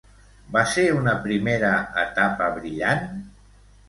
Va 0.53 0.61
ser 0.69 0.85
una 0.99 1.11
primera 1.25 1.69
etapa 2.05 2.47
brillant? 2.57 3.05